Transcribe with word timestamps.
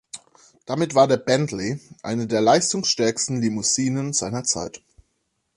Damit 0.65 0.95
war 0.95 1.07
der 1.07 1.17
Bentley 1.17 1.79
eine 2.01 2.25
der 2.25 2.41
leistungsstärksten 2.41 3.39
Limousinen 3.39 4.13
seiner 4.13 4.43
Zeit. 4.43 4.81